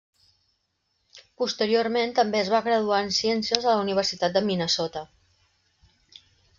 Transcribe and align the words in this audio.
Posteriorment 1.41 2.15
també 2.21 2.41
es 2.41 2.51
va 2.55 2.63
graduar 2.71 3.03
en 3.05 3.15
ciències 3.21 3.63
a 3.69 3.77
la 3.79 3.85
Universitat 3.87 4.37
de 4.39 4.47
Minnesota. 4.53 5.09